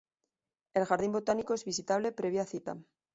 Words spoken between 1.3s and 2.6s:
es visitable previa